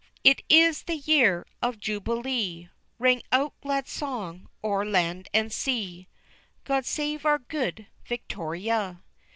_It 0.25 0.39
is 0.49 0.85
the 0.85 0.95
YEAR 0.97 1.45
of 1.61 1.77
JUBILEE! 1.77 2.69
Ring 2.97 3.21
out 3.31 3.53
glad 3.61 3.87
song 3.87 4.49
o'er 4.63 4.83
land 4.83 5.29
and 5.31 5.53
sea; 5.53 6.07
God 6.63 6.85
save 6.87 7.23
our 7.23 7.37
Good 7.37 7.85
Victoria! 8.07 9.03